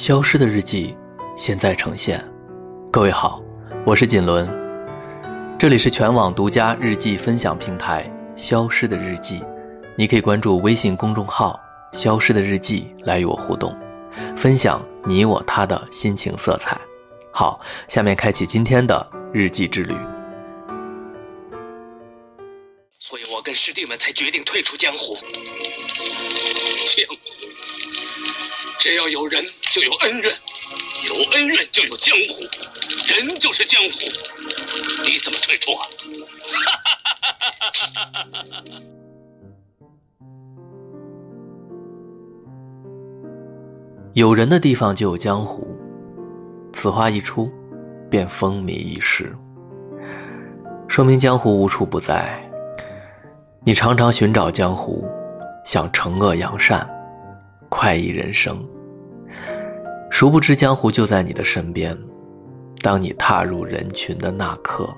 [0.00, 0.96] 消失的日记，
[1.36, 2.18] 现在呈现。
[2.90, 3.38] 各位好，
[3.84, 4.48] 我是锦纶，
[5.58, 8.10] 这里是全网独家日记分享平台
[8.42, 9.40] 《消失的日记》，
[9.98, 11.60] 你可以关注微信公众号
[11.92, 13.78] “消失的日记”来与我互动，
[14.34, 16.80] 分享你我他的心情色彩。
[17.30, 19.94] 好，下面开启今天的日记之旅。
[22.98, 25.14] 所以我跟师弟们才决定退出江湖。
[26.96, 27.16] 江湖，
[28.80, 29.44] 只要有人
[29.74, 30.34] 就有恩怨，
[31.06, 32.42] 有恩怨就有江湖，
[33.06, 33.98] 人就是江湖。
[35.04, 35.86] 你怎么退出啊？
[37.94, 38.72] 哈
[44.14, 45.68] 有人的地方就有江湖，
[46.72, 47.52] 此话一出，
[48.10, 49.36] 便风靡一时，
[50.88, 52.42] 说明江湖无处不在。
[53.62, 55.06] 你常常寻找江湖，
[55.64, 56.88] 想惩恶扬善，
[57.70, 58.62] 快意人生。
[60.10, 61.96] 殊不知江湖就在你的身边。
[62.82, 64.88] 当你踏入人群的那刻，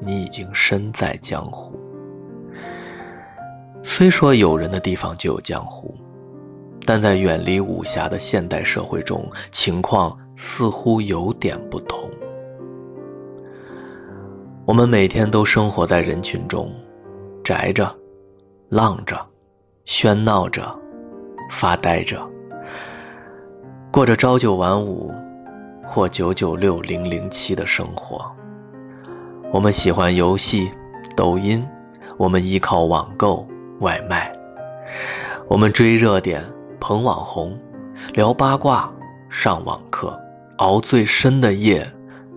[0.00, 1.78] 你已经身在江湖。
[3.82, 5.94] 虽说有人的地方就有江湖，
[6.86, 12.08] 但在远离武侠的现代社会中，情况似乎有点不同。
[14.64, 16.72] 我们每天都生活在人群中。
[17.42, 17.92] 宅着，
[18.68, 19.18] 浪着，
[19.84, 20.78] 喧闹着，
[21.50, 22.16] 发呆着，
[23.90, 25.12] 过着朝九晚五
[25.84, 28.24] 或九九六零零七的生活。
[29.52, 30.70] 我们喜欢游戏、
[31.16, 31.66] 抖音，
[32.16, 33.46] 我们依靠网购、
[33.80, 34.32] 外卖，
[35.48, 36.40] 我们追热点、
[36.78, 37.58] 捧网红，
[38.14, 38.90] 聊八卦、
[39.28, 40.16] 上网课，
[40.58, 41.84] 熬最深的夜，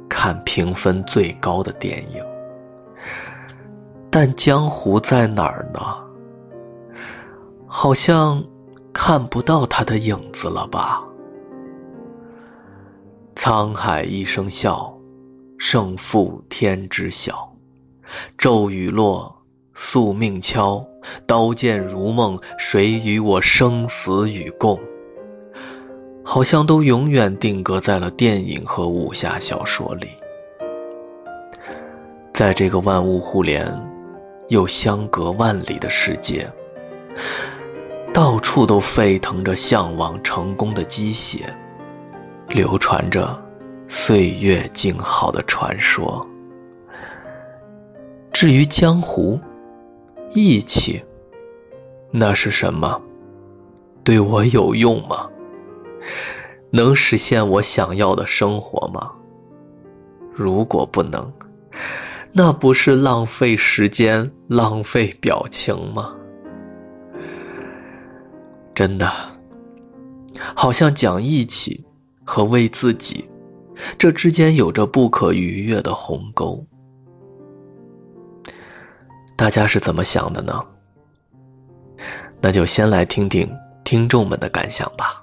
[0.09, 2.23] 看评分最高的电影。
[4.09, 5.80] 但江湖在哪儿呢？
[7.67, 8.44] 好像
[8.94, 11.03] 看不到他的影子了吧？
[13.35, 14.95] 沧海一声笑，
[15.58, 17.51] 胜负天知晓。
[18.38, 20.85] 骤雨落，宿命敲，
[21.25, 24.79] 刀剑如梦，谁与我生死与共？
[26.23, 30.07] 好像都永远定格在了电影和武侠小说里，
[32.34, 33.68] 在这个万物互联。
[34.50, 36.47] 又相隔万里的世界，
[38.13, 41.51] 到处都沸腾着向往成功的鸡血，
[42.47, 43.44] 流传着
[43.88, 46.24] 岁月静好的传说。
[48.31, 49.40] 至于江湖
[50.31, 51.03] 义气，
[52.12, 53.01] 那是什么？
[54.03, 55.28] 对我有用吗？
[56.69, 59.12] 能实现我想要的生活吗？
[60.31, 61.34] 如果不能，
[62.31, 66.13] 那不是浪费时间、浪费表情吗？
[68.75, 69.11] 真的，
[70.56, 71.84] 好像讲义气
[72.23, 73.29] 和为自己，
[73.97, 76.66] 这之间有着不可逾越的鸿沟。
[79.35, 80.63] 大家是怎么想的呢？
[82.41, 83.50] 那就先来听听
[83.83, 85.22] 听众们的感想吧。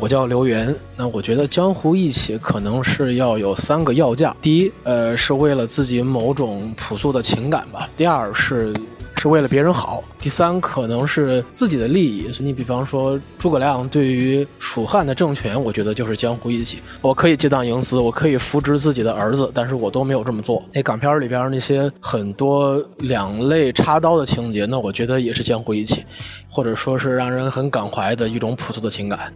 [0.00, 8.72] 我叫刘源，那我觉得江湖义气可能是要有三个要价：第一，呃，是为了自己某种朴素的情感吧；第二，是
[9.16, 12.30] 是为了别人好；第三，可能是自己的利益。
[12.38, 16.78] 你比方说诸葛亮对于蜀汉的政权，我觉得就是江湖义气。
[17.02, 20.62] 我可以结党营私，我可以扶植自己的儿子，但是我都没有这么做。
[20.72, 26.02] 那港片里边那些很多两肋插刀的情节，那我觉得也是江湖义气，
[26.48, 29.30] 或者说是让人很感怀的一种朴素的情感。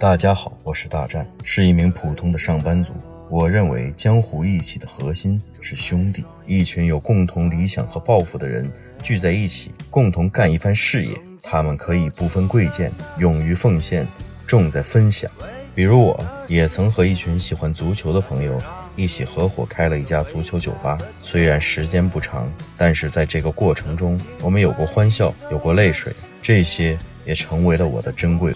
[0.00, 2.94] 大家好，我是大战，是一名普通的上班族。
[3.28, 8.66] 我认为江湖义气的核心是兄弟，一群有共同理想和抱负的人
[9.02, 11.14] 聚在一起，共同干一番事业。
[11.42, 14.06] 他们可以不分贵贱，勇于奉献，
[14.46, 15.30] 重在分享。
[15.74, 18.58] 比如，我也曾和一群喜欢足球的朋友
[18.96, 20.96] 一起合伙开了一家足球酒吧。
[21.20, 26.10] 虽然时间不长，但是在这个过程中，我们有过欢笑，有过泪水，
[26.40, 28.54] 这些也成为了我的珍贵。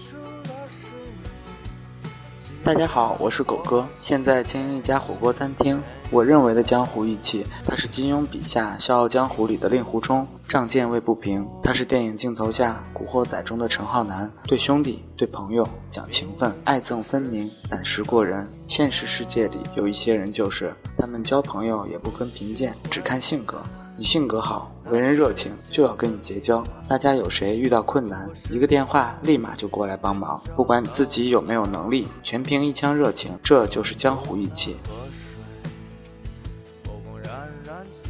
[2.65, 5.79] 大家好，我是狗哥，现在经营一家火锅餐厅。
[6.09, 18.51] 我认为的江湖义气，他是金庸笔下《笑傲江湖》里的令狐冲，仗剑为不平；他是电影镜头下《古惑仔》中的陈浩南，对兄弟、对朋友讲情分，爱憎分明，胆识过人。
[18.67, 23.61] 现实世界里有一些人就是，他们交朋友也不分贫贱，只看性格。
[23.95, 26.63] 你性格好，为人热情，就要跟你结交。
[26.87, 30.39] 大家有谁遇到困难，一个电话立马就过来帮忙。
[30.55, 34.75] 不管你自己有没有能力，全凭一腔热情，这就是江湖义气。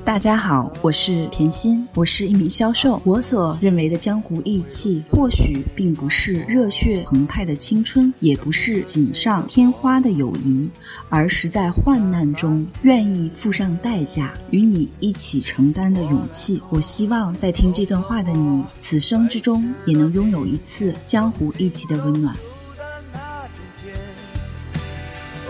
[0.05, 3.01] 大家好，我是甜心，我是一名销售。
[3.03, 10.69] 我所认为的江湖义气，或许并不是热血澎湃的青春，也不是锦上添花的友谊，
[11.09, 16.61] 而是在患难中愿意付上代价，与你一起承担的勇气。
[16.69, 22.35] 我希望在听这段话的你，此生之中也能拥有一次江湖义气的温暖。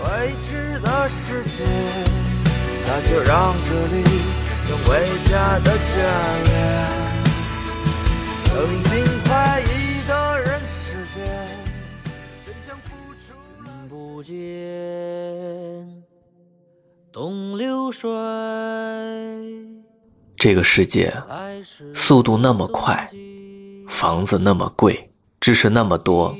[0.02, 1.64] 未知的世界，
[2.86, 4.02] 那就让这里。
[4.66, 5.94] 成为家的家
[6.48, 6.52] 园，
[8.46, 8.52] 曾
[8.82, 11.24] 经快意的人世间，
[12.44, 12.90] 真相付
[13.24, 13.32] 出
[13.64, 13.70] 了。
[13.88, 14.34] 不见
[17.12, 18.10] 东流水。
[20.36, 21.14] 这个世界，
[21.94, 23.08] 速度那么快，
[23.88, 26.36] 房子那么贵，知识那么多，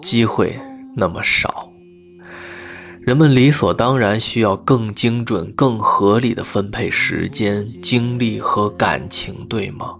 [0.00, 0.58] 机会
[0.96, 1.67] 那么少。
[3.08, 9.94] 人们理所当然需要更精准、更合理的分配时间、精力和感情，对吗？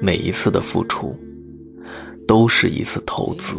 [0.00, 1.14] 每一次的付出，
[2.26, 3.56] 都是一次投资。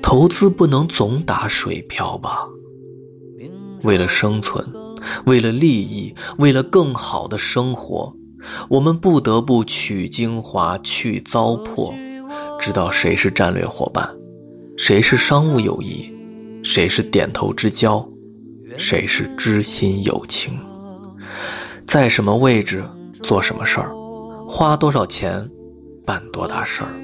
[0.00, 2.48] 投资不能总打水漂吧？
[3.82, 4.66] 为了生存，
[5.26, 8.16] 为了利益，为了更好的生活，
[8.70, 11.92] 我们不得不取精华、去糟粕，
[12.58, 14.17] 知道谁是战略伙伴。
[14.78, 16.08] 谁是商务友谊，
[16.62, 18.08] 谁是点头之交，
[18.78, 20.56] 谁是知心友情？
[21.84, 23.92] 在什么位置做什么事儿，
[24.48, 25.50] 花多少钱
[26.06, 26.94] 办多大事儿？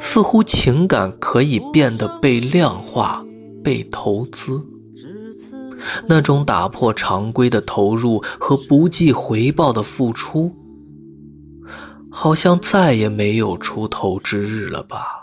[0.00, 3.22] 似乎情感可以变得被量化、
[3.62, 4.66] 被投资。
[6.08, 10.50] 那种打破常规的投入和不计回报的付出，
[12.10, 15.21] 好像再也没有出头之日了吧？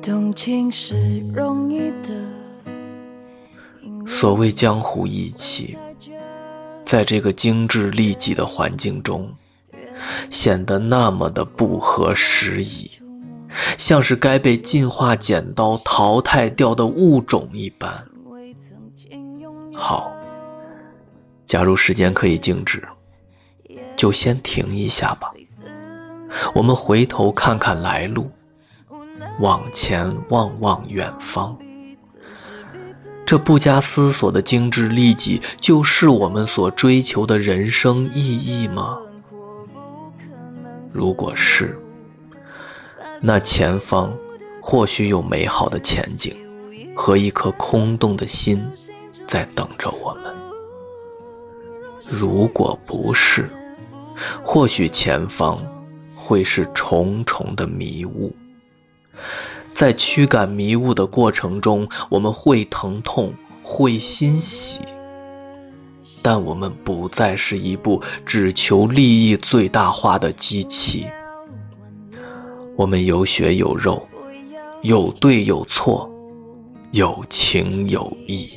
[0.00, 0.94] 动情是
[1.34, 2.14] 容易的。
[4.06, 5.76] 所谓江湖义气，
[6.84, 9.34] 在这个精致利己的环境中，
[10.30, 12.88] 显得那么的不合时宜，
[13.76, 18.06] 像是该被进化剪刀淘汰掉的物种一般。
[19.74, 20.13] 好，
[21.46, 22.86] 假如时间可以静止，
[23.96, 25.32] 就先停一下吧。
[26.54, 28.30] 我们回头看看来路。
[29.40, 31.58] 往前望望远方，
[33.26, 38.96] 这不加思索的精致利己，就是我们所追求的人生意义吗？
[40.88, 41.76] 如果是，
[43.20, 44.16] 那前方
[44.62, 46.36] 或许有美好的前景
[46.94, 48.64] 和一颗空洞的心
[49.26, 50.32] 在等着我们；
[52.08, 53.50] 如果不是，
[54.44, 55.58] 或许前方
[56.14, 58.34] 会是重重的迷雾。
[59.72, 64.80] 在驱赶迷雾的过程中，我们会疼痛，会欣喜，
[66.22, 71.08] 但我们不再是一部只求利益最大化的机器。
[72.76, 74.06] 我们有血有肉，
[74.82, 76.08] 有对有错，
[76.92, 78.48] 有情有义。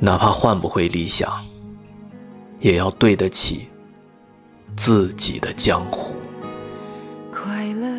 [0.00, 1.30] 哪怕换不回理想，
[2.60, 3.68] 也要对得起
[4.76, 6.14] 自己的江湖。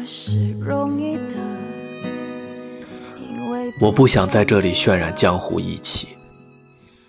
[0.07, 1.35] 是容易的，
[3.81, 6.09] 我不想在这里渲染江湖义气。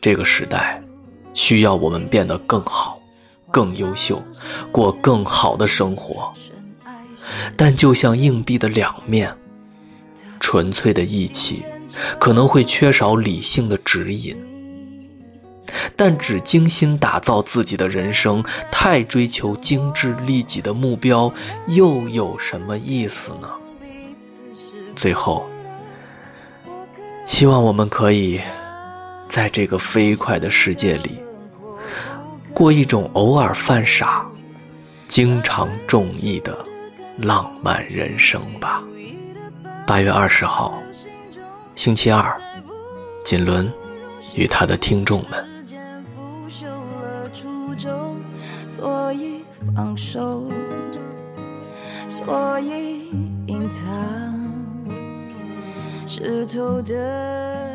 [0.00, 0.82] 这个时代
[1.34, 2.98] 需要我们变得更好、
[3.50, 4.22] 更优秀，
[4.72, 6.32] 过更好的生活。
[7.54, 9.36] 但就像硬币的两面，
[10.40, 11.62] 纯粹的义气
[12.18, 14.34] 可能会缺少理性的指引。
[15.96, 21.32] 但只精心打造自己的人生，太追求精致利己的目标，
[21.68, 23.48] 又有什么意思呢？
[24.94, 25.46] 最后，
[27.26, 28.40] 希望我们可以
[29.28, 31.18] 在这个飞快的世界里，
[32.54, 34.24] 过一种偶尔犯傻、
[35.06, 36.56] 经常中意的
[37.18, 38.82] 浪漫人生吧。
[39.86, 40.82] 八月二十号，
[41.74, 42.34] 星期二，
[43.24, 43.70] 锦纶
[44.34, 45.55] 与他的听众们。
[49.06, 49.44] 所以
[49.76, 50.50] 放手，
[52.08, 53.08] 所以
[53.46, 53.86] 隐藏，
[56.04, 57.65] 湿透的。